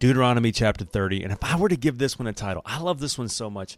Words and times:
Deuteronomy 0.00 0.50
chapter 0.50 0.82
30. 0.82 1.22
And 1.22 1.30
if 1.30 1.44
I 1.44 1.56
were 1.56 1.68
to 1.68 1.76
give 1.76 1.98
this 1.98 2.18
one 2.18 2.26
a 2.26 2.32
title, 2.32 2.62
I 2.64 2.80
love 2.80 3.00
this 3.00 3.18
one 3.18 3.28
so 3.28 3.50
much. 3.50 3.76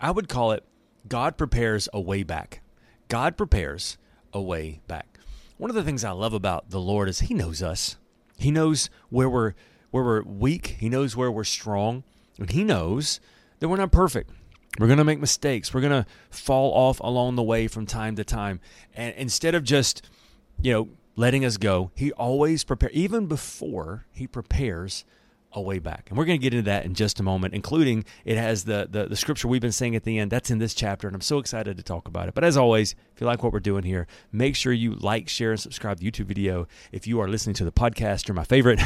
I 0.00 0.10
would 0.10 0.26
call 0.26 0.52
it 0.52 0.64
God 1.06 1.36
Prepares 1.36 1.86
a 1.92 2.00
Way 2.00 2.22
Back. 2.22 2.62
God 3.08 3.36
prepares 3.36 3.98
a 4.32 4.40
way 4.40 4.80
back. 4.88 5.18
One 5.58 5.68
of 5.68 5.76
the 5.76 5.82
things 5.82 6.02
I 6.02 6.12
love 6.12 6.32
about 6.32 6.70
the 6.70 6.80
Lord 6.80 7.10
is 7.10 7.20
He 7.20 7.34
knows 7.34 7.62
us. 7.62 7.98
He 8.38 8.50
knows 8.50 8.88
where 9.10 9.28
we're 9.28 9.52
where 9.90 10.02
we're 10.02 10.22
weak. 10.22 10.76
He 10.78 10.88
knows 10.88 11.14
where 11.14 11.30
we're 11.30 11.44
strong. 11.44 12.04
And 12.38 12.50
He 12.50 12.64
knows 12.64 13.20
that 13.58 13.68
we're 13.68 13.76
not 13.76 13.92
perfect. 13.92 14.30
We're 14.78 14.86
going 14.86 14.98
to 14.98 15.04
make 15.04 15.20
mistakes. 15.20 15.74
We're 15.74 15.82
going 15.82 16.04
to 16.04 16.06
fall 16.30 16.72
off 16.72 17.00
along 17.00 17.36
the 17.36 17.42
way 17.42 17.68
from 17.68 17.84
time 17.84 18.16
to 18.16 18.24
time. 18.24 18.60
And 18.94 19.14
instead 19.16 19.54
of 19.54 19.64
just, 19.64 20.08
you 20.62 20.72
know, 20.72 20.88
letting 21.16 21.44
us 21.44 21.58
go, 21.58 21.90
He 21.94 22.12
always 22.12 22.64
prepares, 22.64 22.94
even 22.94 23.26
before 23.26 24.06
He 24.10 24.26
prepares 24.26 25.04
a 25.52 25.60
way 25.60 25.78
back. 25.78 26.06
And 26.08 26.18
we're 26.18 26.24
going 26.24 26.38
to 26.38 26.42
get 26.42 26.54
into 26.54 26.70
that 26.70 26.84
in 26.84 26.94
just 26.94 27.18
a 27.20 27.22
moment, 27.22 27.54
including 27.54 28.04
it 28.24 28.36
has 28.36 28.64
the, 28.64 28.86
the, 28.90 29.06
the 29.06 29.16
scripture 29.16 29.48
we've 29.48 29.60
been 29.60 29.72
saying 29.72 29.96
at 29.96 30.04
the 30.04 30.18
end. 30.18 30.30
That's 30.30 30.50
in 30.50 30.58
this 30.58 30.74
chapter, 30.74 31.08
and 31.08 31.14
I'm 31.14 31.20
so 31.20 31.38
excited 31.38 31.76
to 31.76 31.82
talk 31.82 32.06
about 32.06 32.28
it. 32.28 32.34
But 32.34 32.44
as 32.44 32.56
always, 32.56 32.94
if 33.14 33.20
you 33.20 33.26
like 33.26 33.42
what 33.42 33.52
we're 33.52 33.60
doing 33.60 33.82
here, 33.82 34.06
make 34.32 34.54
sure 34.54 34.72
you 34.72 34.94
like, 34.94 35.28
share, 35.28 35.50
and 35.50 35.60
subscribe 35.60 35.98
to 35.98 36.04
the 36.04 36.10
YouTube 36.10 36.26
video. 36.26 36.66
If 36.92 37.06
you 37.06 37.20
are 37.20 37.28
listening 37.28 37.54
to 37.54 37.64
the 37.64 37.72
podcast, 37.72 38.28
you're 38.28 38.34
my 38.34 38.44
favorite. 38.44 38.80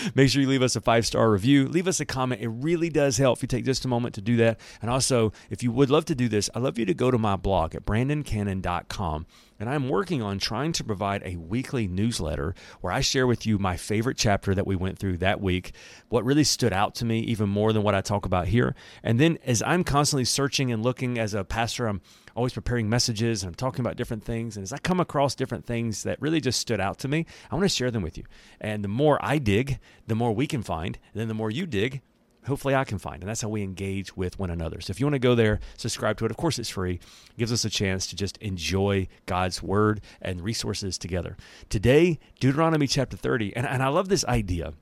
make 0.14 0.28
sure 0.28 0.42
you 0.42 0.48
leave 0.48 0.62
us 0.62 0.76
a 0.76 0.80
five 0.80 1.06
star 1.06 1.30
review. 1.30 1.68
Leave 1.68 1.88
us 1.88 2.00
a 2.00 2.04
comment. 2.04 2.40
It 2.40 2.48
really 2.48 2.90
does 2.90 3.16
help 3.16 3.38
if 3.38 3.42
you 3.42 3.48
take 3.48 3.64
just 3.64 3.84
a 3.84 3.88
moment 3.88 4.14
to 4.16 4.20
do 4.20 4.36
that. 4.36 4.60
And 4.80 4.90
also, 4.90 5.32
if 5.50 5.62
you 5.62 5.72
would 5.72 5.90
love 5.90 6.04
to 6.06 6.14
do 6.14 6.28
this, 6.28 6.50
I'd 6.54 6.62
love 6.62 6.78
you 6.78 6.84
to 6.84 6.94
go 6.94 7.10
to 7.10 7.18
my 7.18 7.36
blog 7.36 7.74
at 7.74 7.84
brandoncannon.com 7.84 9.26
and 9.62 9.70
I'm 9.70 9.88
working 9.88 10.22
on 10.22 10.40
trying 10.40 10.72
to 10.72 10.82
provide 10.82 11.22
a 11.24 11.36
weekly 11.36 11.86
newsletter 11.86 12.52
where 12.80 12.92
I 12.92 13.00
share 13.00 13.28
with 13.28 13.46
you 13.46 13.60
my 13.60 13.76
favorite 13.76 14.16
chapter 14.16 14.56
that 14.56 14.66
we 14.66 14.74
went 14.74 14.98
through 14.98 15.18
that 15.18 15.40
week, 15.40 15.70
what 16.08 16.24
really 16.24 16.42
stood 16.42 16.72
out 16.72 16.96
to 16.96 17.04
me 17.04 17.20
even 17.20 17.48
more 17.48 17.72
than 17.72 17.84
what 17.84 17.94
I 17.94 18.00
talk 18.00 18.26
about 18.26 18.48
here. 18.48 18.74
And 19.04 19.20
then 19.20 19.38
as 19.44 19.62
I'm 19.62 19.84
constantly 19.84 20.24
searching 20.24 20.72
and 20.72 20.82
looking 20.82 21.16
as 21.16 21.32
a 21.32 21.44
pastor, 21.44 21.86
I'm 21.86 22.00
always 22.34 22.52
preparing 22.52 22.88
messages 22.88 23.44
and 23.44 23.50
I'm 23.50 23.54
talking 23.54 23.78
about 23.78 23.94
different 23.94 24.24
things. 24.24 24.56
And 24.56 24.64
as 24.64 24.72
I 24.72 24.78
come 24.78 24.98
across 24.98 25.36
different 25.36 25.64
things 25.64 26.02
that 26.02 26.20
really 26.20 26.40
just 26.40 26.58
stood 26.58 26.80
out 26.80 26.98
to 26.98 27.06
me, 27.06 27.24
I 27.48 27.54
want 27.54 27.64
to 27.64 27.68
share 27.68 27.92
them 27.92 28.02
with 28.02 28.18
you. 28.18 28.24
And 28.60 28.82
the 28.82 28.88
more 28.88 29.24
I 29.24 29.38
dig, 29.38 29.78
the 30.08 30.16
more 30.16 30.32
we 30.32 30.48
can 30.48 30.64
find. 30.64 30.98
And 31.12 31.20
then 31.20 31.28
the 31.28 31.34
more 31.34 31.52
you 31.52 31.66
dig, 31.66 32.02
hopefully 32.46 32.74
I 32.74 32.84
can 32.84 32.98
find. 32.98 33.22
And 33.22 33.28
that's 33.28 33.40
how 33.40 33.48
we 33.48 33.62
engage 33.62 34.16
with 34.16 34.38
one 34.38 34.50
another. 34.50 34.80
So 34.80 34.90
if 34.90 35.00
you 35.00 35.06
want 35.06 35.14
to 35.14 35.20
go 35.20 35.34
there, 35.34 35.60
subscribe 35.76 36.18
to 36.18 36.24
it. 36.24 36.30
Of 36.30 36.36
course, 36.36 36.58
it's 36.58 36.68
free. 36.68 36.94
It 36.94 37.38
gives 37.38 37.52
us 37.52 37.64
a 37.64 37.70
chance 37.70 38.06
to 38.08 38.16
just 38.16 38.36
enjoy 38.38 39.08
God's 39.26 39.62
word 39.62 40.00
and 40.20 40.40
resources 40.40 40.98
together. 40.98 41.36
Today, 41.68 42.18
Deuteronomy 42.40 42.86
chapter 42.86 43.16
30. 43.16 43.56
And, 43.56 43.66
and 43.66 43.82
I 43.82 43.88
love 43.88 44.08
this 44.08 44.24
idea 44.24 44.72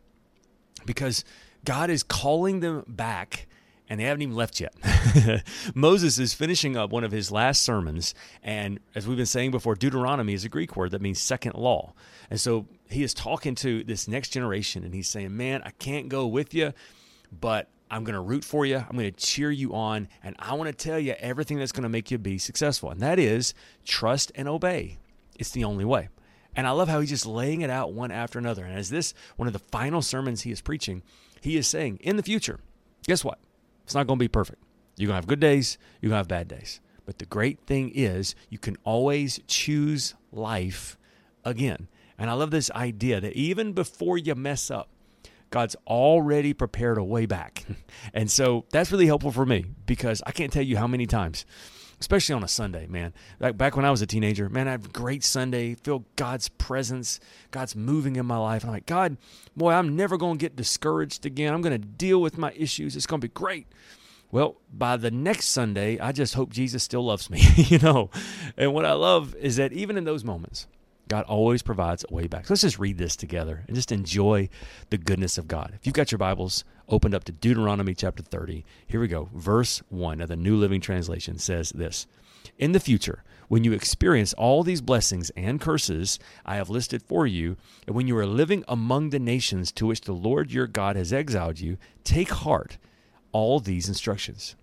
because 0.87 1.25
God 1.65 1.91
is 1.91 2.03
calling 2.03 2.61
them 2.61 2.85
back. 2.87 3.47
And 3.89 3.99
they 3.99 4.05
haven't 4.05 4.23
even 4.23 4.37
left 4.37 4.61
yet. 4.61 4.73
Moses 5.75 6.17
is 6.21 6.33
finishing 6.33 6.77
up 6.77 6.91
one 6.91 7.03
of 7.03 7.11
his 7.11 7.33
last 7.33 7.63
sermons. 7.63 8.15
And 8.41 8.79
as 8.95 9.09
we've 9.09 9.17
been 9.17 9.27
saying 9.27 9.51
before, 9.51 9.75
Deuteronomy 9.75 10.33
is 10.33 10.45
a 10.45 10.49
Greek 10.49 10.77
word 10.77 10.93
that 10.93 11.03
means 11.03 11.19
second 11.19 11.57
law. 11.57 11.93
And 12.31 12.41
so 12.41 12.67
he 12.89 13.03
is 13.03 13.13
talking 13.13 13.57
to 13.57 13.83
this 13.83 14.07
next 14.07 14.29
generation 14.29 14.85
and 14.85 14.95
he's 14.95 15.09
saying, 15.09 15.37
Man, 15.37 15.61
I 15.65 15.71
can't 15.71 16.09
go 16.09 16.25
with 16.25 16.55
you 16.55 16.73
but 17.33 17.69
I'm 17.91 18.05
going 18.05 18.15
to 18.15 18.21
root 18.21 18.45
for 18.45 18.65
you. 18.65 18.77
I'm 18.77 18.97
going 18.97 19.13
to 19.13 19.13
cheer 19.13 19.51
you 19.51 19.75
on. 19.75 20.09
And 20.23 20.37
I 20.39 20.55
want 20.55 20.69
to 20.69 20.73
tell 20.73 20.99
you 20.99 21.15
everything 21.19 21.59
that's 21.59 21.73
going 21.73 21.83
to 21.83 21.89
make 21.89 22.11
you 22.11 22.19
be 22.19 22.39
successful. 22.39 22.91
And 22.91 23.01
that 23.01 23.19
is 23.19 23.53
trust 23.85 24.31
and 24.35 24.49
obey. 24.49 24.99
It's 25.39 25.51
the 25.51 25.65
only 25.65 25.85
way. 25.85 26.09
And 26.55 26.67
I 26.67 26.71
love 26.71 26.89
how 26.89 27.01
he's 27.01 27.11
just 27.11 27.27
laying 27.27 27.63
it 27.63 27.71
out 27.71 27.93
one 27.93 28.11
after 28.11 28.39
another. 28.39 28.65
And 28.65 28.77
as 28.77 28.91
this, 28.91 29.15
one 29.37 29.47
of 29.47 29.53
the 29.53 29.59
final 29.59 30.03
sermons 30.03 30.43
he 30.43 30.51
is 30.51 30.61
preaching, 30.61 31.03
he 31.41 31.57
is 31.57 31.67
saying, 31.67 31.99
in 32.03 32.17
the 32.17 32.23
future, 32.23 32.61
guess 33.07 33.25
what? 33.25 33.39
It's 33.85 33.95
not 33.95 34.07
going 34.07 34.19
to 34.19 34.25
be 34.25 34.29
perfect. 34.29 34.63
You're 34.97 35.09
going 35.09 35.15
to 35.15 35.23
have 35.23 35.27
good 35.27 35.41
days, 35.41 35.79
you're 36.01 36.11
going 36.11 36.17
to 36.17 36.21
have 36.21 36.29
bad 36.29 36.49
days. 36.49 36.81
But 37.07 37.19
the 37.19 37.27
great 37.27 37.61
thing 37.67 37.91
is, 37.95 38.35
you 38.51 38.59
can 38.59 38.77
always 38.85 39.41
choose 39.47 40.15
life 40.33 40.99
again. 41.45 41.89
And 42.19 42.29
I 42.29 42.35
love 42.35 42.51
this 42.51 42.71
idea 42.73 43.21
that 43.21 43.33
even 43.33 43.73
before 43.73 44.19
you 44.19 44.35
mess 44.35 44.71
up, 44.71 44.89
God's 45.51 45.77
already 45.87 46.53
prepared 46.53 46.99
a 46.99 47.05
way 47.05 47.27
back. 47.27 47.65
and 48.15 48.31
so 48.31 48.65
that's 48.71 48.93
really 48.93 49.07
helpful 49.07 49.33
for 49.33 49.45
me 49.45 49.67
because 49.87 50.23
I 50.27 50.33
can't 50.33 50.53
tell 50.53 50.63
you 50.63 50.77
how 50.77 50.87
many 50.87 51.07
times, 51.07 51.45
especially 52.01 52.35
on 52.35 52.45
a 52.45 52.49
Sunday, 52.49 52.87
man. 52.87 53.13
Like 53.41 53.59
back 53.59 53.77
when 53.77 53.85
I 53.85 53.91
was 53.91 54.01
a 54.01 54.07
teenager, 54.07 54.49
man, 54.49 54.69
I 54.69 54.73
have 54.73 54.87
a 54.87 54.91
great 54.91 55.25
Sunday, 55.25 55.75
feel 55.75 56.05
God's 56.17 56.49
presence, 56.49 57.21
God's 57.51 57.75
moving 57.75 58.17
in 58.17 58.27
my 58.27 58.39
life. 58.39 58.65
I'm 58.65 58.71
like, 58.71 58.87
God, 58.87 59.17
boy, 59.57 59.73
I'm 59.73 59.97
never 59.97 60.17
going 60.17 60.39
to 60.39 60.43
get 60.43 60.57
discouraged 60.57 61.27
again. 61.27 61.53
I'm 61.53 61.63
going 61.63 61.81
to 61.81 61.87
deal 61.87 62.21
with 62.21 62.39
my 62.39 62.53
issues. 62.53 62.97
It's 62.97 63.07
going 63.07 63.21
to 63.21 63.29
be 63.29 63.33
great. 63.33 63.67
Well, 64.33 64.61
by 64.73 64.97
the 64.97 65.11
next 65.11 65.47
Sunday, 65.47 65.99
I 65.99 66.13
just 66.13 66.35
hope 66.35 66.51
Jesus 66.51 66.85
still 66.85 67.05
loves 67.05 67.29
me, 67.29 67.41
you 67.57 67.79
know. 67.79 68.11
And 68.57 68.73
what 68.73 68.87
I 68.87 68.93
love 68.93 69.35
is 69.35 69.57
that 69.57 69.73
even 69.73 69.99
in 69.99 70.05
those 70.05 70.23
moments, 70.23 70.69
God 71.11 71.25
always 71.25 71.61
provides 71.61 72.05
a 72.09 72.15
way 72.15 72.29
back. 72.29 72.47
So 72.47 72.55
let's 72.55 72.63
just 72.63 72.79
read 72.79 72.97
this 72.97 73.17
together 73.17 73.65
and 73.67 73.75
just 73.75 73.91
enjoy 73.91 74.49
the 74.91 74.97
goodness 74.97 75.39
of 75.39 75.49
God. 75.49 75.73
If 75.75 75.85
you've 75.85 75.93
got 75.93 76.13
your 76.13 76.21
Bibles 76.21 76.65
opened 76.89 77.17
up 77.17 77.25
to 77.25 77.33
Deuteronomy 77.33 77.95
chapter 77.95 78.23
30, 78.23 78.65
here 78.87 79.01
we 79.01 79.09
go. 79.09 79.29
Verse 79.35 79.83
1 79.89 80.21
of 80.21 80.29
the 80.29 80.37
New 80.37 80.57
Living 80.57 80.81
Translation 80.81 81.37
says 81.37 81.71
this 81.71 82.07
In 82.61 82.71
the 82.71 82.79
future, 82.79 83.25
when 83.49 83.65
you 83.65 83.73
experience 83.73 84.35
all 84.35 84.63
these 84.63 84.81
blessings 84.81 85.31
and 85.31 85.61
curses 85.61 86.21
I 86.47 86.55
have 86.55 86.71
listed 86.71 87.03
for 87.03 87.27
you, 87.27 87.57
and 87.89 87.97
when 87.97 88.07
you 88.07 88.17
are 88.17 88.25
living 88.25 88.63
among 88.69 89.11
the 89.11 89.19
nations 89.19 89.73
to 89.73 89.87
which 89.87 90.03
the 90.03 90.13
Lord 90.13 90.53
your 90.53 90.69
God 90.69 90.95
has 90.95 91.13
exiled 91.13 91.59
you, 91.59 91.77
take 92.05 92.31
heart 92.31 92.79
all 93.33 93.59
these 93.59 93.89
instructions. 93.89 94.55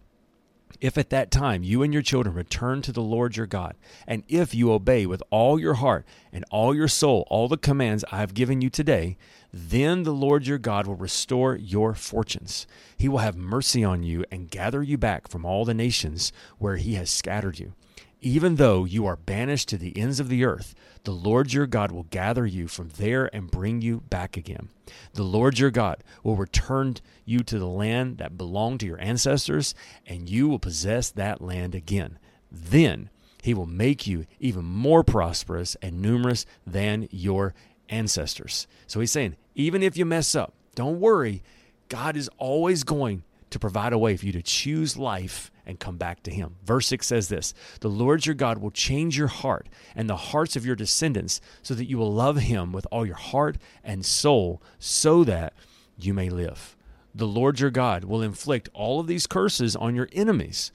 If 0.79 0.97
at 0.97 1.09
that 1.09 1.31
time 1.31 1.63
you 1.63 1.81
and 1.81 1.91
your 1.91 2.01
children 2.01 2.35
return 2.35 2.81
to 2.83 2.91
the 2.91 3.01
Lord 3.01 3.35
your 3.35 3.47
God, 3.47 3.75
and 4.05 4.23
if 4.27 4.53
you 4.53 4.71
obey 4.71 5.05
with 5.05 5.23
all 5.29 5.59
your 5.59 5.75
heart 5.75 6.05
and 6.31 6.45
all 6.51 6.75
your 6.75 6.87
soul 6.87 7.25
all 7.29 7.47
the 7.47 7.57
commands 7.57 8.05
I 8.11 8.17
have 8.17 8.33
given 8.33 8.61
you 8.61 8.69
today, 8.69 9.17
then 9.51 10.03
the 10.03 10.13
Lord 10.13 10.45
your 10.45 10.57
God 10.57 10.85
will 10.85 10.95
restore 10.95 11.55
your 11.55 11.93
fortunes. 11.93 12.67
He 12.97 13.07
will 13.07 13.19
have 13.19 13.35
mercy 13.35 13.83
on 13.83 14.03
you 14.03 14.23
and 14.31 14.51
gather 14.51 14.83
you 14.83 14.97
back 14.97 15.27
from 15.27 15.45
all 15.45 15.65
the 15.65 15.73
nations 15.73 16.31
where 16.57 16.75
he 16.75 16.93
has 16.95 17.09
scattered 17.09 17.59
you 17.59 17.73
even 18.21 18.55
though 18.55 18.83
you 18.83 19.05
are 19.05 19.15
banished 19.15 19.69
to 19.69 19.77
the 19.77 19.97
ends 19.97 20.19
of 20.19 20.29
the 20.29 20.43
earth, 20.43 20.73
the 21.03 21.11
Lord 21.11 21.53
your 21.53 21.67
God 21.67 21.91
will 21.91 22.03
gather 22.03 22.45
you 22.45 22.67
from 22.67 22.89
there 22.97 23.33
and 23.33 23.51
bring 23.51 23.81
you 23.81 24.01
back 24.09 24.35
again. 24.35 24.69
The 25.13 25.23
Lord 25.23 25.59
your 25.59 25.71
God 25.71 26.03
will 26.23 26.35
return 26.35 26.95
you 27.25 27.39
to 27.41 27.59
the 27.59 27.67
land 27.67 28.17
that 28.17 28.37
belonged 28.37 28.79
to 28.81 28.85
your 28.85 28.99
ancestors, 28.99 29.75
and 30.05 30.29
you 30.29 30.47
will 30.47 30.59
possess 30.59 31.11
that 31.11 31.41
land 31.41 31.75
again. 31.75 32.17
Then 32.51 33.09
he 33.43 33.53
will 33.53 33.67
make 33.67 34.07
you 34.07 34.25
even 34.39 34.65
more 34.65 35.03
prosperous 35.03 35.75
and 35.81 36.01
numerous 36.01 36.45
than 36.65 37.07
your 37.11 37.53
ancestors. 37.89 38.67
So 38.87 38.99
he's 38.99 39.11
saying, 39.11 39.35
even 39.55 39.83
if 39.83 39.95
you 39.95 40.05
mess 40.05 40.35
up, 40.35 40.53
don't 40.75 40.99
worry. 40.99 41.43
God 41.89 42.17
is 42.17 42.29
always 42.37 42.83
going 42.83 43.23
to 43.49 43.59
provide 43.59 43.93
a 43.93 43.97
way 43.97 44.17
for 44.17 44.25
you 44.25 44.31
to 44.33 44.41
choose 44.41 44.97
life 44.97 45.51
and 45.67 45.79
come 45.79 45.97
back 45.97 46.23
to 46.23 46.31
Him. 46.31 46.55
Verse 46.63 46.87
6 46.87 47.05
says 47.05 47.27
this 47.27 47.53
The 47.81 47.89
Lord 47.89 48.25
your 48.25 48.33
God 48.33 48.57
will 48.57 48.71
change 48.71 49.17
your 49.17 49.27
heart 49.27 49.69
and 49.95 50.09
the 50.09 50.15
hearts 50.15 50.55
of 50.55 50.65
your 50.65 50.75
descendants 50.75 51.39
so 51.61 51.75
that 51.75 51.89
you 51.89 51.97
will 51.99 52.11
love 52.11 52.37
Him 52.37 52.71
with 52.71 52.87
all 52.91 53.05
your 53.05 53.15
heart 53.15 53.57
and 53.83 54.03
soul 54.05 54.63
so 54.79 55.23
that 55.25 55.53
you 55.99 56.13
may 56.13 56.29
live. 56.29 56.75
The 57.13 57.27
Lord 57.27 57.59
your 57.59 57.71
God 57.71 58.05
will 58.05 58.21
inflict 58.21 58.69
all 58.73 58.99
of 58.99 59.07
these 59.07 59.27
curses 59.27 59.75
on 59.75 59.95
your 59.95 60.07
enemies 60.13 60.71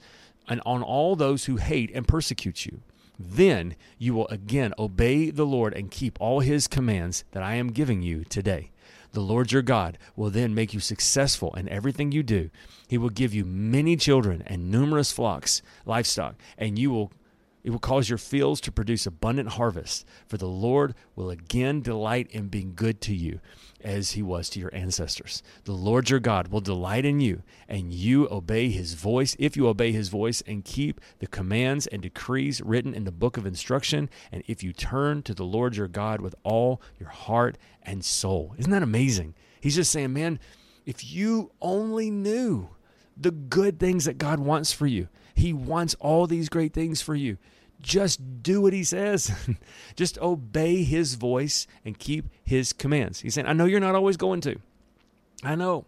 and 0.47 0.61
on 0.65 0.83
all 0.83 1.15
those 1.15 1.45
who 1.45 1.55
hate 1.57 1.91
and 1.93 2.07
persecute 2.07 2.65
you. 2.65 2.81
Then 3.17 3.75
you 3.97 4.13
will 4.13 4.27
again 4.27 4.73
obey 4.77 5.29
the 5.29 5.45
Lord 5.45 5.73
and 5.73 5.89
keep 5.89 6.19
all 6.19 6.41
his 6.41 6.67
commands 6.67 7.23
that 7.31 7.43
I 7.43 7.55
am 7.55 7.71
giving 7.71 8.01
you 8.01 8.23
today. 8.25 8.71
The 9.13 9.21
Lord 9.21 9.51
your 9.51 9.61
God 9.61 9.99
will 10.15 10.31
then 10.31 10.55
make 10.55 10.73
you 10.73 10.79
successful 10.79 11.53
in 11.53 11.69
everything 11.69 12.11
you 12.11 12.23
do. 12.23 12.49
He 12.87 12.97
will 12.97 13.09
give 13.09 13.33
you 13.33 13.45
many 13.45 13.95
children 13.95 14.43
and 14.47 14.71
numerous 14.71 15.11
flocks, 15.11 15.61
livestock, 15.85 16.35
and 16.57 16.79
you 16.79 16.89
will 16.89 17.11
It 17.63 17.69
will 17.69 17.79
cause 17.79 18.09
your 18.09 18.17
fields 18.17 18.59
to 18.61 18.71
produce 18.71 19.05
abundant 19.05 19.49
harvest, 19.49 20.05
for 20.27 20.37
the 20.37 20.47
Lord 20.47 20.95
will 21.15 21.29
again 21.29 21.81
delight 21.81 22.27
in 22.31 22.49
being 22.49 22.73
good 22.75 22.99
to 23.01 23.15
you 23.15 23.39
as 23.81 24.11
he 24.11 24.21
was 24.21 24.49
to 24.49 24.59
your 24.59 24.73
ancestors. 24.75 25.41
The 25.63 25.71
Lord 25.73 26.09
your 26.09 26.19
God 26.19 26.49
will 26.49 26.59
delight 26.59 27.05
in 27.05 27.21
you, 27.21 27.41
and 27.69 27.93
you 27.93 28.27
obey 28.29 28.69
his 28.69 28.95
voice, 28.95 29.35
if 29.39 29.55
you 29.55 29.67
obey 29.67 29.93
his 29.93 30.09
voice 30.09 30.41
and 30.45 30.65
keep 30.65 30.99
the 31.19 31.27
commands 31.27 31.87
and 31.87 32.01
decrees 32.01 32.61
written 32.61 32.93
in 32.93 33.05
the 33.05 33.11
book 33.11 33.37
of 33.37 33.45
instruction, 33.45 34.09
and 34.31 34.43
if 34.47 34.61
you 34.61 34.73
turn 34.73 35.23
to 35.23 35.33
the 35.33 35.45
Lord 35.45 35.77
your 35.77 35.87
God 35.87 36.19
with 36.19 36.35
all 36.43 36.81
your 36.99 37.09
heart 37.09 37.57
and 37.81 38.03
soul. 38.03 38.55
Isn't 38.57 38.71
that 38.71 38.83
amazing? 38.83 39.35
He's 39.61 39.75
just 39.75 39.91
saying, 39.91 40.11
man, 40.11 40.39
if 40.85 41.13
you 41.13 41.51
only 41.61 42.11
knew 42.11 42.69
the 43.15 43.31
good 43.31 43.79
things 43.79 44.05
that 44.05 44.17
God 44.17 44.39
wants 44.39 44.73
for 44.73 44.87
you, 44.87 45.07
he 45.33 45.53
wants 45.53 45.95
all 45.99 46.27
these 46.27 46.49
great 46.49 46.73
things 46.73 47.01
for 47.01 47.15
you. 47.15 47.37
Just 47.81 48.43
do 48.43 48.61
what 48.61 48.73
he 48.73 48.83
says. 48.83 49.31
Just 49.95 50.17
obey 50.19 50.83
his 50.83 51.15
voice 51.15 51.67
and 51.83 51.97
keep 51.99 52.25
his 52.43 52.71
commands. 52.71 53.19
He's 53.19 53.33
saying, 53.33 53.47
I 53.47 53.53
know 53.53 53.65
you're 53.65 53.79
not 53.79 53.95
always 53.95 54.17
going 54.17 54.41
to. 54.41 54.57
I 55.43 55.55
know. 55.55 55.85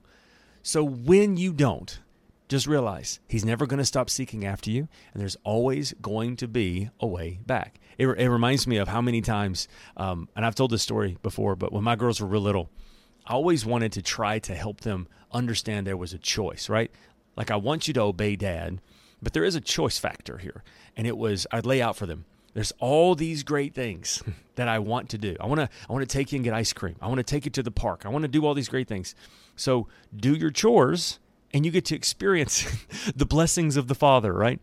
So 0.62 0.84
when 0.84 1.38
you 1.38 1.54
don't, 1.54 2.00
just 2.48 2.68
realize 2.68 3.20
he's 3.28 3.46
never 3.46 3.66
going 3.66 3.80
to 3.80 3.86
stop 3.86 4.10
seeking 4.10 4.46
after 4.46 4.70
you, 4.70 4.88
and 5.14 5.22
there's 5.22 5.38
always 5.44 5.94
going 6.02 6.36
to 6.38 6.48
be 6.48 6.90
a 7.00 7.08
way 7.08 7.40
back. 7.46 7.80
It, 7.98 8.08
it 8.08 8.30
reminds 8.30 8.68
me 8.68 8.78
of 8.78 8.88
how 8.88 9.02
many 9.02 9.22
times, 9.22 9.68
um, 9.98 10.30
and 10.36 10.46
I've 10.46 10.56
told 10.56 10.72
this 10.72 10.84
story 10.84 11.18
before, 11.24 11.56
but 11.56 11.72
when 11.72 11.84
my 11.84 11.96
girls 11.96 12.22
were 12.22 12.28
real 12.28 12.42
little, 12.42 12.70
I 13.26 13.34
always 13.34 13.66
wanted 13.66 13.94
to 13.94 14.02
try 14.02 14.40
to 14.40 14.54
help 14.54 14.82
them 14.82 15.08
understand 15.32 15.88
there 15.88 15.98
was 15.98 16.14
a 16.14 16.20
choice, 16.20 16.70
right? 16.70 16.92
Like, 17.36 17.50
I 17.50 17.56
want 17.56 17.88
you 17.88 17.94
to 17.96 18.02
obey 18.02 18.36
dad, 18.36 18.80
but 19.22 19.34
there 19.34 19.44
is 19.44 19.56
a 19.56 19.62
choice 19.62 19.98
factor 19.98 20.38
here. 20.38 20.64
And 20.96 21.08
it 21.08 21.18
was, 21.18 21.48
I'd 21.52 21.66
lay 21.66 21.82
out 21.82 21.96
for 21.96 22.06
them. 22.06 22.26
There's 22.54 22.72
all 22.80 23.16
these 23.16 23.44
great 23.44 23.74
things 23.74 24.24
that 24.56 24.68
I 24.68 24.80
want 24.80 25.10
to 25.10 25.18
do. 25.18 25.36
I 25.40 25.46
want 25.46 25.60
to 25.60 25.70
I 25.90 25.94
want 25.94 26.08
to 26.08 26.18
take 26.18 26.32
you 26.32 26.38
and 26.38 26.44
get 26.44 26.54
ice 26.54 26.74
cream. 26.74 26.96
I 27.02 27.08
want 27.08 27.18
to 27.18 27.24
take 27.24 27.46
you 27.46 27.52
to 27.52 27.64
the 27.64 27.72
park. 27.72 28.04
I 28.06 28.10
want 28.10 28.24
to 28.24 28.30
do 28.30 28.46
all 28.46 28.54
these 28.54 28.70
great 28.70 28.88
things. 28.88 29.14
So 29.56 29.88
do 30.16 30.34
your 30.34 30.52
chores 30.52 31.20
and 31.54 31.66
you 31.66 31.72
get 31.72 31.86
to 31.86 31.96
experience 31.96 32.66
the 33.16 33.26
blessings 33.26 33.76
of 33.76 33.88
the 33.88 33.96
Father, 33.96 34.34
right? 34.34 34.60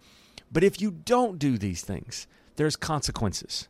But 0.50 0.64
if 0.64 0.80
you 0.80 0.90
don't 0.90 1.38
do 1.38 1.58
these 1.58 1.82
things, 1.82 2.26
there's 2.56 2.76
consequences. 2.76 3.68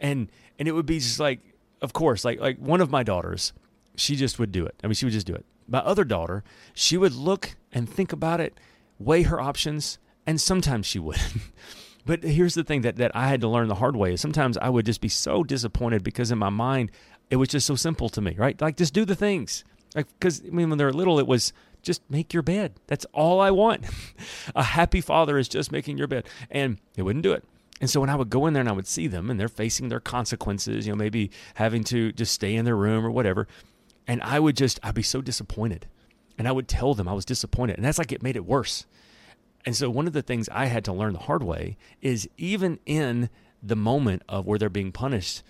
And 0.00 0.28
and 0.58 0.66
it 0.66 0.72
would 0.72 0.86
be 0.86 0.98
just 0.98 1.20
like 1.20 1.40
of 1.80 1.92
course, 1.92 2.24
like 2.24 2.40
like 2.40 2.58
one 2.58 2.80
of 2.80 2.90
my 2.90 3.04
daughters, 3.04 3.52
she 3.94 4.16
just 4.16 4.40
would 4.40 4.50
do 4.50 4.66
it. 4.66 4.74
I 4.82 4.88
mean, 4.88 4.94
she 4.94 5.06
would 5.06 5.12
just 5.12 5.26
do 5.26 5.34
it. 5.34 5.44
My 5.68 5.78
other 5.78 6.04
daughter, 6.04 6.42
she 6.74 6.96
would 6.96 7.14
look 7.14 7.54
and 7.72 7.88
think 7.88 8.12
about 8.12 8.40
it, 8.40 8.58
weigh 8.98 9.22
her 9.22 9.40
options, 9.40 9.98
and 10.26 10.40
sometimes 10.40 10.86
she 10.86 10.98
would. 10.98 11.20
but 12.06 12.22
here's 12.22 12.54
the 12.54 12.64
thing 12.64 12.82
that, 12.82 12.96
that 12.96 13.12
I 13.14 13.28
had 13.28 13.40
to 13.42 13.48
learn 13.48 13.68
the 13.68 13.76
hard 13.76 13.96
way 13.96 14.14
is 14.14 14.20
sometimes 14.20 14.56
I 14.58 14.68
would 14.68 14.86
just 14.86 15.00
be 15.00 15.08
so 15.08 15.44
disappointed 15.44 16.02
because 16.02 16.30
in 16.30 16.38
my 16.38 16.50
mind 16.50 16.90
it 17.30 17.36
was 17.36 17.48
just 17.48 17.66
so 17.66 17.76
simple 17.76 18.08
to 18.10 18.20
me, 18.20 18.34
right? 18.36 18.60
Like 18.60 18.76
just 18.76 18.94
do 18.94 19.04
the 19.04 19.16
things. 19.16 19.64
Like 19.94 20.06
because 20.18 20.42
I 20.44 20.50
mean 20.50 20.68
when 20.68 20.78
they're 20.78 20.92
little 20.92 21.18
it 21.18 21.26
was 21.26 21.52
just 21.82 22.02
make 22.08 22.32
your 22.32 22.42
bed. 22.42 22.74
That's 22.86 23.04
all 23.12 23.40
I 23.40 23.50
want. 23.50 23.84
a 24.54 24.62
happy 24.62 25.00
father 25.00 25.36
is 25.38 25.48
just 25.48 25.72
making 25.72 25.98
your 25.98 26.06
bed. 26.06 26.28
And 26.50 26.78
they 26.94 27.02
wouldn't 27.02 27.24
do 27.24 27.32
it. 27.32 27.44
And 27.80 27.90
so 27.90 28.00
when 28.00 28.10
I 28.10 28.14
would 28.14 28.30
go 28.30 28.46
in 28.46 28.54
there 28.54 28.60
and 28.60 28.68
I 28.68 28.72
would 28.72 28.86
see 28.86 29.08
them 29.08 29.28
and 29.28 29.40
they're 29.40 29.48
facing 29.48 29.88
their 29.88 30.00
consequences, 30.00 30.86
you 30.86 30.92
know, 30.92 30.96
maybe 30.96 31.32
having 31.54 31.82
to 31.84 32.12
just 32.12 32.32
stay 32.32 32.54
in 32.54 32.64
their 32.64 32.76
room 32.76 33.04
or 33.04 33.10
whatever, 33.10 33.48
and 34.06 34.22
I 34.22 34.38
would 34.38 34.56
just 34.56 34.78
I'd 34.82 34.94
be 34.94 35.02
so 35.02 35.20
disappointed. 35.20 35.86
And 36.38 36.46
I 36.46 36.52
would 36.52 36.68
tell 36.68 36.94
them 36.94 37.08
I 37.08 37.12
was 37.12 37.24
disappointed. 37.24 37.76
And 37.76 37.84
that's 37.84 37.98
like 37.98 38.12
it 38.12 38.22
made 38.22 38.36
it 38.36 38.46
worse. 38.46 38.86
And 39.64 39.76
so 39.76 39.88
one 39.90 40.06
of 40.06 40.12
the 40.12 40.22
things 40.22 40.48
I 40.50 40.66
had 40.66 40.84
to 40.86 40.92
learn 40.92 41.12
the 41.12 41.20
hard 41.20 41.42
way 41.42 41.76
is 42.00 42.28
even 42.36 42.80
in 42.84 43.30
the 43.62 43.76
moment 43.76 44.22
of 44.28 44.46
where 44.46 44.58
they're 44.58 44.68
being 44.68 44.92
punished, 44.92 45.42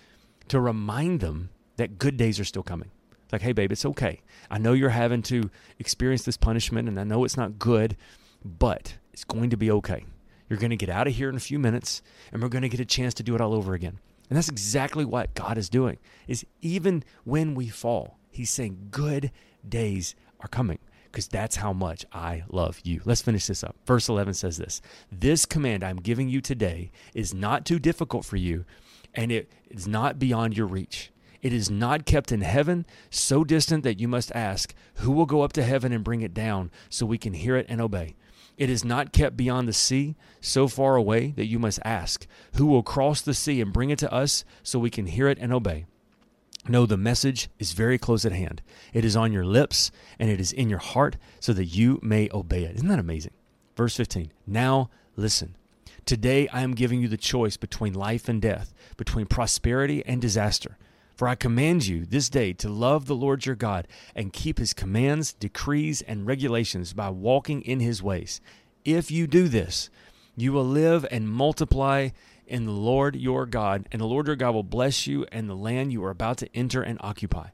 to 0.49 0.59
remind 0.59 1.19
them 1.19 1.49
that 1.77 1.97
good 1.97 2.17
days 2.17 2.39
are 2.39 2.45
still 2.45 2.63
coming. 2.63 2.91
It's 3.23 3.33
like, 3.33 3.41
hey, 3.41 3.53
babe, 3.53 3.71
it's 3.71 3.85
okay. 3.85 4.21
I 4.51 4.59
know 4.59 4.73
you're 4.73 4.89
having 4.89 5.23
to 5.23 5.49
experience 5.79 6.23
this 6.23 6.37
punishment, 6.37 6.87
and 6.87 6.99
I 6.99 7.03
know 7.03 7.23
it's 7.23 7.37
not 7.37 7.57
good, 7.57 7.97
but 8.45 8.95
it's 9.13 9.23
going 9.23 9.49
to 9.49 9.57
be 9.57 9.71
okay. 9.71 10.05
You're 10.49 10.59
going 10.59 10.69
to 10.69 10.75
get 10.75 10.89
out 10.89 11.07
of 11.07 11.13
here 11.15 11.29
in 11.29 11.35
a 11.35 11.39
few 11.39 11.57
minutes, 11.57 12.03
and 12.31 12.41
we're 12.41 12.49
going 12.49 12.61
to 12.61 12.69
get 12.69 12.79
a 12.79 12.85
chance 12.85 13.13
to 13.15 13.23
do 13.23 13.33
it 13.33 13.41
all 13.41 13.53
over 13.53 13.73
again. 13.73 13.99
And 14.29 14.37
that's 14.37 14.49
exactly 14.49 15.05
what 15.05 15.33
God 15.33 15.57
is 15.57 15.69
doing. 15.69 15.97
Is 16.27 16.45
even 16.61 17.03
when 17.23 17.55
we 17.55 17.69
fall, 17.69 18.17
He's 18.29 18.51
saying 18.51 18.89
good 18.91 19.31
days 19.67 20.15
are 20.39 20.47
coming 20.47 20.79
because 21.13 21.27
that's 21.27 21.57
how 21.57 21.71
much 21.71 22.05
I 22.11 22.43
love 22.49 22.81
you. 22.83 23.01
Let's 23.05 23.21
finish 23.21 23.45
this 23.45 23.63
up. 23.63 23.75
Verse 23.85 24.09
11 24.09 24.33
says 24.33 24.57
this 24.57 24.81
This 25.11 25.45
command 25.45 25.83
I'm 25.83 25.97
giving 25.97 26.27
you 26.27 26.41
today 26.41 26.91
is 27.13 27.35
not 27.35 27.65
too 27.65 27.77
difficult 27.77 28.25
for 28.25 28.35
you, 28.35 28.65
and 29.13 29.31
it 29.31 29.51
is 29.69 29.87
not 29.87 30.17
beyond 30.17 30.57
your 30.57 30.65
reach. 30.65 31.11
It 31.43 31.53
is 31.53 31.69
not 31.69 32.07
kept 32.07 32.31
in 32.31 32.41
heaven, 32.41 32.85
so 33.11 33.43
distant 33.43 33.83
that 33.83 33.99
you 33.99 34.07
must 34.07 34.31
ask, 34.31 34.73
Who 34.95 35.11
will 35.11 35.27
go 35.27 35.41
up 35.41 35.53
to 35.53 35.63
heaven 35.63 35.93
and 35.93 36.03
bring 36.03 36.21
it 36.21 36.33
down 36.33 36.71
so 36.89 37.05
we 37.05 37.19
can 37.19 37.33
hear 37.33 37.55
it 37.57 37.67
and 37.69 37.79
obey? 37.79 38.15
It 38.57 38.69
is 38.69 38.83
not 38.83 39.13
kept 39.13 39.37
beyond 39.37 39.67
the 39.67 39.73
sea, 39.73 40.15
so 40.41 40.67
far 40.67 40.95
away 40.95 41.33
that 41.35 41.45
you 41.45 41.59
must 41.59 41.79
ask, 41.85 42.25
Who 42.55 42.65
will 42.65 42.83
cross 42.83 43.21
the 43.21 43.35
sea 43.35 43.61
and 43.61 43.71
bring 43.71 43.91
it 43.91 43.99
to 43.99 44.11
us 44.11 44.45
so 44.63 44.79
we 44.79 44.89
can 44.89 45.05
hear 45.05 45.27
it 45.27 45.37
and 45.39 45.53
obey? 45.53 45.85
No, 46.67 46.85
the 46.85 46.97
message 46.97 47.49
is 47.59 47.73
very 47.73 47.97
close 47.97 48.23
at 48.23 48.31
hand. 48.31 48.61
It 48.93 49.03
is 49.03 49.15
on 49.17 49.33
your 49.33 49.45
lips 49.45 49.91
and 50.17 50.29
it 50.29 50.39
is 50.39 50.53
in 50.53 50.69
your 50.69 50.79
heart 50.79 51.17
so 51.39 51.51
that 51.53 51.65
you 51.65 51.99
may 52.01 52.29
obey 52.33 52.63
it. 52.63 52.75
Isn't 52.75 52.87
that 52.87 52.99
amazing? 52.99 53.33
Verse 53.75 53.97
15. 53.97 54.31
Now 54.47 54.89
listen. 55.17 55.57
Today 56.05 56.47
I 56.49 56.61
am 56.61 56.73
giving 56.73 57.01
you 57.01 57.09
the 57.09 57.17
choice 57.17 57.57
between 57.57 57.93
life 57.93 58.29
and 58.29 58.41
death, 58.41 58.73
between 58.95 59.25
prosperity 59.25 60.03
and 60.05 60.21
disaster. 60.21 60.77
For 61.15 61.27
I 61.27 61.35
command 61.35 61.85
you 61.85 62.05
this 62.05 62.29
day 62.29 62.53
to 62.53 62.69
love 62.69 63.05
the 63.05 63.15
Lord 63.15 63.45
your 63.45 63.55
God 63.55 63.87
and 64.15 64.33
keep 64.33 64.57
his 64.57 64.73
commands, 64.73 65.33
decrees, 65.33 66.01
and 66.01 66.25
regulations 66.25 66.93
by 66.93 67.09
walking 67.09 67.61
in 67.61 67.81
his 67.81 68.01
ways. 68.01 68.41
If 68.83 69.11
you 69.11 69.27
do 69.27 69.47
this, 69.47 69.89
you 70.35 70.51
will 70.51 70.65
live 70.65 71.05
and 71.11 71.29
multiply 71.29 72.09
in 72.47 72.65
the 72.65 72.71
Lord 72.71 73.15
your 73.15 73.45
God, 73.45 73.87
and 73.91 74.01
the 74.01 74.05
Lord 74.05 74.27
your 74.27 74.35
God 74.35 74.53
will 74.53 74.63
bless 74.63 75.07
you 75.07 75.25
and 75.31 75.49
the 75.49 75.55
land 75.55 75.91
you 75.91 76.03
are 76.03 76.09
about 76.09 76.37
to 76.39 76.55
enter 76.55 76.81
and 76.81 76.97
occupy. 77.01 77.49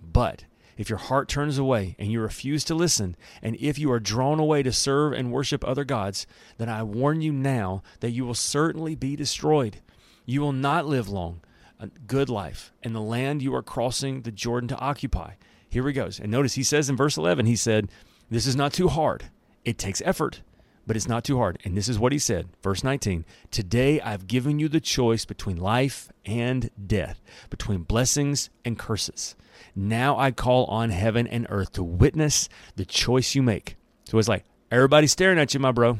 But 0.00 0.44
if 0.76 0.88
your 0.88 0.98
heart 0.98 1.28
turns 1.28 1.58
away 1.58 1.94
and 1.98 2.10
you 2.10 2.20
refuse 2.20 2.64
to 2.64 2.74
listen, 2.74 3.16
and 3.42 3.56
if 3.56 3.78
you 3.78 3.90
are 3.92 4.00
drawn 4.00 4.40
away 4.40 4.62
to 4.62 4.72
serve 4.72 5.12
and 5.12 5.32
worship 5.32 5.64
other 5.64 5.84
gods, 5.84 6.26
then 6.58 6.68
I 6.68 6.82
warn 6.82 7.20
you 7.20 7.32
now 7.32 7.82
that 8.00 8.10
you 8.10 8.24
will 8.24 8.34
certainly 8.34 8.94
be 8.94 9.16
destroyed. 9.16 9.80
You 10.26 10.40
will 10.40 10.52
not 10.52 10.86
live 10.86 11.08
long, 11.08 11.40
a 11.78 11.88
good 11.88 12.28
life, 12.28 12.72
in 12.82 12.92
the 12.92 13.00
land 13.00 13.42
you 13.42 13.54
are 13.54 13.62
crossing 13.62 14.22
the 14.22 14.32
Jordan 14.32 14.68
to 14.68 14.78
occupy. 14.78 15.34
Here 15.68 15.86
he 15.86 15.92
goes. 15.92 16.18
And 16.18 16.30
notice 16.30 16.54
he 16.54 16.62
says 16.62 16.88
in 16.88 16.96
verse 16.96 17.16
11, 17.16 17.46
he 17.46 17.56
said, 17.56 17.88
This 18.30 18.46
is 18.46 18.56
not 18.56 18.72
too 18.72 18.88
hard. 18.88 19.30
It 19.64 19.78
takes 19.78 20.02
effort 20.04 20.42
but 20.86 20.96
it's 20.96 21.08
not 21.08 21.24
too 21.24 21.38
hard. 21.38 21.58
And 21.64 21.76
this 21.76 21.88
is 21.88 21.98
what 21.98 22.12
he 22.12 22.18
said, 22.18 22.48
verse 22.62 22.84
19 22.84 23.24
Today 23.50 24.00
I've 24.00 24.26
given 24.26 24.58
you 24.58 24.68
the 24.68 24.80
choice 24.80 25.24
between 25.24 25.56
life 25.56 26.10
and 26.24 26.70
death, 26.86 27.20
between 27.50 27.82
blessings 27.82 28.50
and 28.64 28.78
curses. 28.78 29.36
Now 29.74 30.18
I 30.18 30.30
call 30.30 30.64
on 30.66 30.90
heaven 30.90 31.26
and 31.26 31.46
earth 31.48 31.72
to 31.72 31.82
witness 31.82 32.48
the 32.76 32.84
choice 32.84 33.34
you 33.34 33.42
make. 33.42 33.76
So 34.04 34.18
it's 34.18 34.28
like, 34.28 34.44
everybody's 34.70 35.12
staring 35.12 35.38
at 35.38 35.54
you, 35.54 35.60
my 35.60 35.72
bro. 35.72 35.98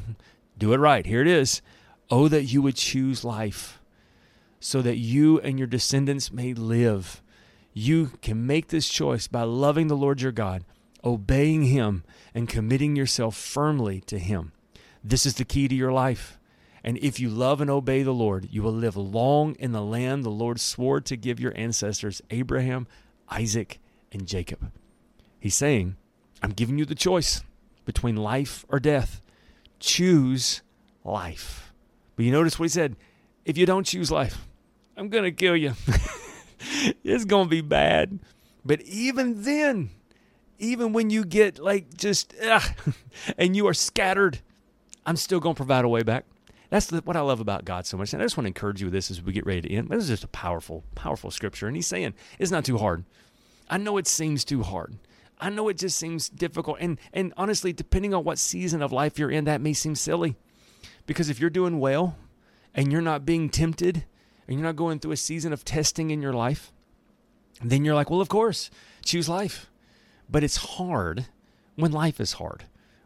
Do 0.57 0.73
it 0.73 0.77
right. 0.77 1.05
Here 1.05 1.21
it 1.21 1.27
is. 1.27 1.61
Oh, 2.09 2.27
that 2.27 2.43
you 2.43 2.61
would 2.61 2.75
choose 2.75 3.23
life 3.23 3.81
so 4.59 4.81
that 4.81 4.97
you 4.97 5.39
and 5.41 5.59
your 5.59 5.67
descendants 5.67 6.31
may 6.31 6.53
live. 6.53 7.21
You 7.73 8.11
can 8.21 8.47
make 8.47 8.69
this 8.69 8.87
choice 8.87 9.27
by 9.27 9.43
loving 9.43 9.87
the 9.87 9.97
Lord 9.97 10.21
your 10.21 10.31
God, 10.31 10.63
obeying 11.03 11.63
Him, 11.63 12.03
and 12.33 12.47
committing 12.47 12.95
yourself 12.95 13.35
firmly 13.35 14.01
to 14.07 14.17
Him. 14.17 14.53
This 15.07 15.27
is 15.27 15.35
the 15.35 15.45
key 15.45 15.67
to 15.67 15.75
your 15.75 15.91
life. 15.91 16.39
And 16.83 16.97
if 16.97 17.19
you 17.19 17.29
love 17.29 17.61
and 17.61 17.69
obey 17.69 18.01
the 18.01 18.11
Lord, 18.11 18.47
you 18.49 18.63
will 18.63 18.73
live 18.73 18.97
long 18.97 19.53
in 19.59 19.71
the 19.71 19.83
land 19.83 20.23
the 20.23 20.31
Lord 20.31 20.59
swore 20.59 20.99
to 21.01 21.15
give 21.15 21.39
your 21.39 21.53
ancestors, 21.55 22.23
Abraham, 22.31 22.87
Isaac, 23.29 23.79
and 24.11 24.25
Jacob. 24.25 24.71
He's 25.39 25.53
saying, 25.53 25.95
I'm 26.41 26.51
giving 26.51 26.79
you 26.79 26.85
the 26.85 26.95
choice 26.95 27.43
between 27.85 28.15
life 28.15 28.65
or 28.67 28.79
death. 28.79 29.21
Choose 29.79 30.63
life. 31.03 31.71
But 32.15 32.25
you 32.25 32.31
notice 32.31 32.57
what 32.57 32.65
he 32.65 32.69
said 32.69 32.95
if 33.45 33.59
you 33.59 33.67
don't 33.67 33.85
choose 33.85 34.09
life, 34.09 34.47
I'm 34.97 35.09
going 35.09 35.23
to 35.23 35.31
kill 35.31 35.55
you. 35.55 35.73
it's 37.03 37.25
going 37.25 37.45
to 37.45 37.49
be 37.49 37.61
bad. 37.61 38.17
But 38.65 38.81
even 38.81 39.43
then, 39.43 39.91
even 40.57 40.93
when 40.93 41.11
you 41.11 41.25
get 41.25 41.59
like 41.59 41.95
just, 41.95 42.33
ugh, 42.43 42.63
and 43.37 43.55
you 43.55 43.67
are 43.67 43.73
scattered, 43.75 44.39
I'm 45.05 45.15
still 45.15 45.39
going 45.39 45.55
to 45.55 45.57
provide 45.57 45.85
a 45.85 45.89
way 45.89 46.03
back. 46.03 46.25
That's 46.69 46.91
what 46.91 47.15
I 47.15 47.21
love 47.21 47.39
about 47.39 47.63
God 47.63 47.85
so 47.85 47.95
much. 47.97 48.13
And 48.13 48.21
I 48.21 48.25
just 48.25 48.37
want 48.37 48.45
to 48.45 48.49
encourage 48.49 48.81
you 48.81 48.87
with 48.87 48.93
this 48.93 49.11
as 49.11 49.21
we 49.21 49.33
get 49.33 49.45
ready 49.45 49.61
to 49.61 49.71
end. 49.71 49.89
This 49.89 50.03
is 50.03 50.09
just 50.09 50.23
a 50.23 50.29
powerful, 50.29 50.83
powerful 50.95 51.31
scripture. 51.31 51.67
And 51.67 51.75
he's 51.75 51.87
saying 51.87 52.15
it's 52.39 52.51
not 52.51 52.65
too 52.65 52.77
hard. 52.77 53.05
I 53.69 53.77
know 53.77 53.97
it 53.97 54.07
seems 54.07 54.43
too 54.43 54.63
hard. 54.63 54.97
I 55.39 55.49
know 55.49 55.69
it 55.69 55.77
just 55.77 55.97
seems 55.97 56.29
difficult. 56.29 56.77
And, 56.79 56.99
and 57.13 57.33
honestly, 57.37 57.73
depending 57.73 58.13
on 58.13 58.23
what 58.23 58.39
season 58.39 58.81
of 58.81 58.91
life 58.91 59.19
you're 59.19 59.31
in, 59.31 59.45
that 59.45 59.61
may 59.61 59.73
seem 59.73 59.95
silly. 59.95 60.35
Because 61.05 61.29
if 61.29 61.39
you're 61.39 61.49
doing 61.49 61.79
well 61.79 62.17
and 62.73 62.91
you're 62.91 63.01
not 63.01 63.25
being 63.25 63.49
tempted 63.49 64.05
and 64.47 64.57
you're 64.57 64.67
not 64.67 64.75
going 64.75 64.99
through 64.99 65.11
a 65.11 65.17
season 65.17 65.53
of 65.53 65.65
testing 65.65 66.09
in 66.09 66.21
your 66.21 66.33
life, 66.33 66.71
then 67.63 67.85
you're 67.85 67.95
like, 67.95 68.09
well, 68.09 68.21
of 68.21 68.29
course, 68.29 68.69
choose 69.03 69.29
life. 69.29 69.69
But 70.29 70.43
it's 70.43 70.57
hard 70.57 71.27
when 71.75 71.91
life 71.91 72.19
is 72.19 72.33
hard, 72.33 72.65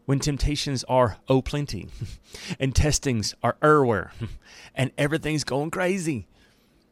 when 0.10 0.18
temptations 0.18 0.84
are 0.86 1.18
oh 1.28 1.40
plenty, 1.40 1.88
and 2.60 2.74
testings 2.74 3.36
are 3.44 3.58
everywhere, 3.62 4.12
and 4.76 4.90
everything's 4.98 5.44
going 5.44 5.70
crazy. 5.70 6.26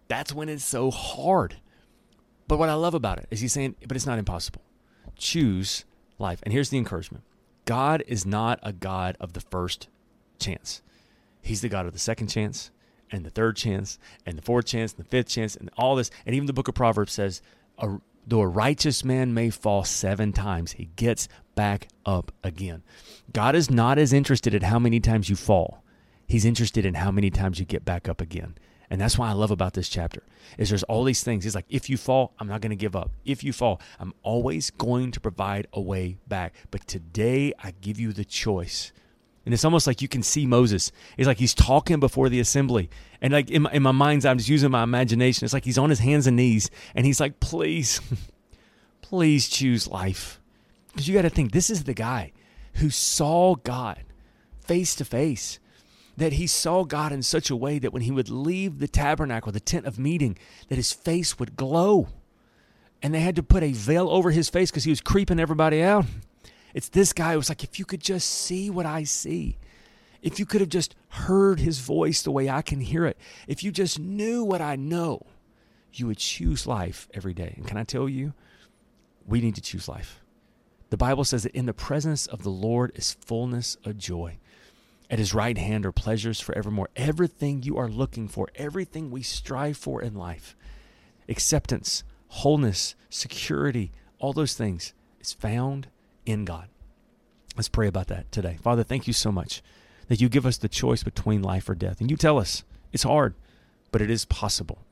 That's 0.08 0.34
when 0.34 0.50
it's 0.50 0.64
so 0.64 0.92
hard. 0.92 1.56
But 2.48 2.60
what 2.60 2.70
I 2.70 2.76
love 2.76 2.94
about 2.94 3.18
it 3.18 3.26
is 3.32 3.40
he's 3.40 3.54
saying, 3.54 3.74
but 3.88 3.98
it's 3.98 4.06
not 4.06 4.20
impossible. 4.20 4.62
Choose 5.16 5.84
life. 6.20 6.42
And 6.44 6.54
here's 6.54 6.70
the 6.70 6.78
encouragement 6.78 7.24
God 7.66 8.04
is 8.06 8.24
not 8.24 8.60
a 8.62 8.72
God 8.72 9.18
of 9.20 9.34
the 9.34 9.42
first 9.42 9.88
chance, 10.38 10.84
He's 11.42 11.62
the 11.62 11.70
God 11.70 11.88
of 11.88 11.94
the 11.94 12.00
second 12.00 12.28
chance, 12.28 12.70
and 13.12 13.26
the 13.26 13.32
third 13.32 13.56
chance, 13.56 13.98
and 14.28 14.38
the 14.38 14.44
fourth 14.44 14.68
chance, 14.68 14.94
and 14.94 15.04
the 15.04 15.10
fifth 15.10 15.30
chance, 15.30 15.56
and 15.56 15.72
all 15.76 15.96
this. 15.96 16.12
And 16.28 16.36
even 16.36 16.46
the 16.46 16.54
book 16.54 16.68
of 16.68 16.76
Proverbs 16.76 17.14
says, 17.14 17.42
a, 17.80 17.98
though 18.28 18.42
a 18.42 18.48
righteous 18.48 19.04
man 19.06 19.34
may 19.34 19.50
fall 19.50 19.84
seven 19.84 20.34
times, 20.34 20.74
he 20.74 20.90
gets 20.96 21.28
back 21.56 21.88
up 22.06 22.32
again. 22.44 22.84
God 23.34 23.56
is 23.56 23.72
not 23.72 23.98
as 23.98 24.14
interested 24.14 24.54
in 24.54 24.64
how 24.64 24.78
many 24.78 25.00
times 25.00 25.30
you 25.30 25.36
fall. 25.36 25.84
He's 26.28 26.46
interested 26.46 26.86
in 26.86 26.96
how 26.96 27.10
many 27.10 27.30
times 27.30 27.58
you 27.58 27.66
get 27.66 27.86
back 27.86 28.10
up 28.10 28.20
again. 28.20 28.56
And 28.90 29.02
that's 29.02 29.18
why 29.18 29.30
I 29.30 29.34
love 29.34 29.52
about 29.52 29.74
this 29.74 29.90
chapter 29.90 30.24
is 30.58 30.70
there's 30.70 30.84
all 30.84 31.04
these 31.04 31.24
things. 31.24 31.44
He's 31.44 31.56
like, 31.56 31.66
if 31.70 31.90
you 31.90 31.98
fall, 31.98 32.34
I'm 32.40 32.48
not 32.48 32.62
going 32.62 32.70
to 32.70 32.76
give 32.76 32.96
up. 32.96 33.12
If 33.26 33.44
you 33.44 33.52
fall, 33.52 33.82
I'm 34.00 34.14
always 34.24 34.70
going 34.72 35.12
to 35.12 35.20
provide 35.20 35.68
a 35.74 35.82
way 35.82 36.18
back. 36.28 36.54
But 36.72 36.88
today 36.88 37.54
I 37.62 37.72
give 37.82 38.00
you 38.00 38.14
the 38.14 38.26
choice. 38.26 38.92
And 39.48 39.54
it's 39.54 39.64
almost 39.64 39.88
like 39.88 40.02
you 40.02 40.10
can 40.10 40.24
see 40.24 40.46
Moses. 40.46 40.92
It's 41.16 41.26
like 41.26 41.38
he's 41.38 41.54
talking 41.54 42.02
before 42.02 42.28
the 42.28 42.42
assembly. 42.42 42.90
And 43.22 43.32
like 43.32 43.50
in 43.50 43.62
my, 43.62 43.72
in 43.72 43.82
my 43.82 43.94
mind's 43.94 44.26
I'm 44.26 44.38
just 44.38 44.50
using 44.50 44.72
my 44.72 44.84
imagination. 44.84 45.46
It's 45.46 45.54
like 45.54 45.64
he's 45.64 45.78
on 45.78 45.90
his 45.90 46.00
hands 46.00 46.28
and 46.28 46.36
knees 46.36 46.70
and 46.94 47.06
he's 47.06 47.22
like, 47.22 47.40
please, 47.40 48.02
please 49.02 49.48
choose 49.48 49.88
life. 49.88 50.42
Because 50.92 51.08
you 51.08 51.14
got 51.14 51.22
to 51.22 51.30
think, 51.30 51.54
this 51.54 51.70
is 51.70 51.86
the 51.86 51.94
guy 51.94 52.34
who 52.74 52.90
saw 52.90 53.56
God 53.56 54.04
face 54.60 54.96
to 54.96 55.06
face 55.06 55.60
that 56.18 56.34
he 56.34 56.46
saw 56.46 56.84
God 56.84 57.14
in 57.14 57.24
such 57.24 57.50
a 57.50 57.56
way 57.56 57.80
that 57.80 57.94
when 57.94 58.02
he 58.02 58.12
would 58.12 58.30
leave 58.30 58.80
the 58.80 58.88
tabernacle, 58.90 59.54
the 59.54 59.62
tent 59.62 59.86
of 59.86 59.98
meeting, 59.98 60.38
that 60.68 60.76
his 60.76 60.92
face 60.92 61.40
would 61.40 61.56
glow. 61.56 62.10
And 63.02 63.14
they 63.14 63.22
had 63.22 63.38
to 63.38 63.44
put 63.44 63.64
a 63.64 63.72
veil 63.72 64.10
over 64.10 64.32
his 64.32 64.50
face 64.50 64.72
because 64.72 64.84
he 64.84 64.90
was 64.90 65.00
creeping 65.00 65.40
everybody 65.40 65.82
out. 65.82 66.04
It's 66.78 66.90
this 66.90 67.12
guy 67.12 67.32
who 67.32 67.38
was 67.40 67.50
like, 67.50 67.64
if 67.64 67.80
you 67.80 67.86
could 67.86 68.02
just 68.02 68.30
see 68.30 68.70
what 68.70 68.86
I 68.86 69.04
see, 69.04 69.58
if 70.22 70.38
you 70.38 70.46
could 70.46 70.62
have 70.62 70.70
just 70.70 70.94
heard 71.10 71.60
his 71.60 71.80
voice 71.80 72.22
the 72.22 72.30
way 72.30 72.52
I 72.52 72.62
can 72.62 72.82
hear 72.82 73.08
it, 73.08 73.18
if 73.48 73.64
you 73.64 73.72
just 73.72 73.98
knew 73.98 74.44
what 74.44 74.62
I 74.62 74.76
know, 74.76 75.26
you 75.92 76.06
would 76.06 76.20
choose 76.20 76.68
life 76.68 77.10
every 77.16 77.34
day. 77.34 77.56
And 77.58 77.66
can 77.66 77.78
I 77.78 77.84
tell 77.84 78.08
you, 78.08 78.36
we 79.26 79.42
need 79.42 79.56
to 79.56 79.62
choose 79.62 79.88
life. 79.88 80.20
The 80.92 80.98
Bible 80.98 81.24
says 81.24 81.42
that 81.42 81.56
in 81.56 81.66
the 81.66 81.74
presence 81.74 82.28
of 82.28 82.44
the 82.44 82.52
Lord 82.52 82.92
is 82.94 83.18
fullness 83.26 83.78
of 83.84 83.98
joy. 83.98 84.38
At 85.10 85.18
his 85.18 85.34
right 85.34 85.58
hand 85.58 85.84
are 85.84 85.92
pleasures 85.92 86.40
forevermore. 86.40 86.90
Everything 86.96 87.64
you 87.64 87.76
are 87.78 87.90
looking 87.90 88.28
for, 88.28 88.50
everything 88.54 89.10
we 89.10 89.24
strive 89.24 89.78
for 89.78 90.00
in 90.00 90.14
life, 90.14 90.56
acceptance, 91.28 92.04
wholeness, 92.28 92.94
security, 93.10 93.92
all 94.20 94.32
those 94.32 94.54
things 94.54 94.94
is 95.20 95.34
found 95.34 95.88
in 96.28 96.46
God. 96.46 96.70
Let's 97.56 97.70
pray 97.70 97.88
about 97.88 98.08
that 98.08 98.32
today. 98.32 98.58
Father, 98.62 98.84
thank 98.84 99.08
you 99.08 99.14
so 99.14 99.32
much 99.32 99.64
that 100.08 100.22
you 100.22 100.30
give 100.30 100.46
us 100.46 100.58
the 100.58 100.70
choice 100.70 101.04
between 101.04 101.42
life 101.42 101.68
or 101.70 101.76
death. 101.76 102.00
And 102.00 102.12
you 102.12 102.18
tell 102.18 102.38
us 102.38 102.64
it's 102.92 103.04
hard, 103.04 103.34
but 103.92 104.02
it 104.02 104.12
is 104.12 104.26
possible. 104.26 104.86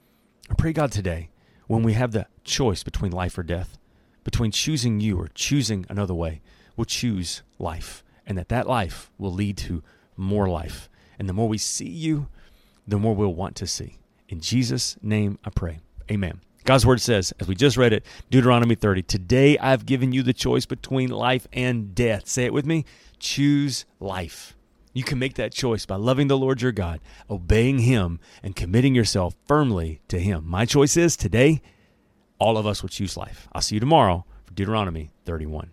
I 0.50 0.56
pray, 0.56 0.74
God, 0.74 0.92
today, 0.92 1.30
when 1.68 1.84
we 1.84 1.94
have 1.94 2.12
the 2.12 2.28
choice 2.44 2.84
between 2.84 3.12
life 3.12 3.38
or 3.38 3.44
death, 3.44 3.78
between 4.24 4.52
choosing 4.52 5.00
you 5.00 5.20
or 5.20 5.30
choosing 5.34 5.86
another 5.90 6.14
way, 6.14 6.42
we'll 6.76 6.86
choose 6.86 7.44
life, 7.60 8.04
and 8.26 8.38
that 8.38 8.50
that 8.50 8.68
life 8.68 9.12
will 9.18 9.34
lead 9.34 9.58
to 9.58 9.84
more 10.18 10.50
life. 10.50 10.90
And 11.20 11.30
the 11.30 11.34
more 11.34 11.48
we 11.48 11.58
see 11.58 11.90
you, 11.90 12.28
the 12.88 12.98
more 12.98 13.16
we'll 13.16 13.34
want 13.34 13.56
to 13.58 13.68
see. 13.68 13.98
In 14.30 14.40
Jesus' 14.40 14.98
name 15.02 15.38
I 15.44 15.50
pray. 15.50 15.80
Amen. 16.10 16.42
God's 16.66 16.86
word 16.86 17.00
says, 17.00 17.32
as 17.40 17.48
we 17.48 17.54
just 17.54 17.78
read 17.78 17.94
it, 17.94 18.04
Deuteronomy 18.32 18.74
30, 18.74 19.04
today 19.04 19.56
I've 19.60 19.86
given 19.86 20.12
you 20.12 20.24
the 20.24 20.34
choice 20.34 20.66
between 20.66 21.10
life 21.10 21.48
and 21.54 21.94
death. 21.94 22.28
Say 22.28 22.46
it 22.46 22.54
with 22.54 22.66
me 22.66 22.86
choose 23.20 23.86
life. 24.00 24.56
You 24.94 25.04
can 25.04 25.20
make 25.20 25.36
that 25.36 25.52
choice 25.52 25.86
by 25.86 25.96
loving 25.96 26.28
the 26.28 26.38
Lord 26.38 26.62
your 26.62 26.72
God, 26.72 27.02
obeying 27.30 27.80
Him, 27.80 28.20
and 28.44 28.56
committing 28.56 28.96
yourself 28.96 29.36
firmly 29.48 30.02
to 30.08 30.20
Him. 30.20 30.44
My 30.48 30.66
choice 30.66 30.96
is 30.96 31.16
today, 31.16 31.62
all 32.40 32.58
of 32.58 32.66
us 32.66 32.82
will 32.82 32.90
choose 32.90 33.18
life. 33.18 33.48
I'll 33.54 33.62
see 33.62 33.76
you 33.76 33.80
tomorrow 33.80 34.26
for 34.46 34.54
Deuteronomy 34.54 35.12
31. 35.26 35.72